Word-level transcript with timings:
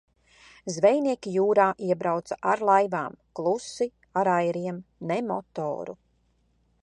Zvejnieki 0.75 1.33
jūrā 1.33 1.65
iebrauca 1.89 2.37
ar 2.53 2.63
laivām, 2.71 3.19
klusi 3.41 3.89
ar 4.23 4.33
airiem, 4.37 4.83
ne 5.11 5.19
motoru. 5.29 5.99